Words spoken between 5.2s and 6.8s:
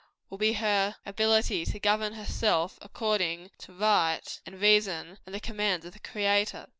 and the commands of the Creator.